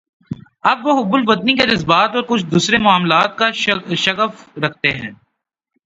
اب 0.63 0.85
وہ 0.85 0.93
حب 0.99 1.13
الوطنی 1.15 1.55
کے 1.55 1.67
جذبات 1.67 2.15
اور 2.15 2.23
کچھ 2.23 2.45
دوسرے 2.45 2.77
معاملات 2.77 3.37
کا 3.37 3.51
شغف 3.51 4.57
رکھتے 4.57 4.91
ہیں۔ 4.91 5.11